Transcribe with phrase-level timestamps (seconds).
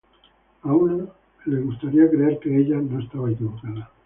[0.63, 1.05] A una
[1.45, 3.91] le gustaría creer que ella no estaba equivocada.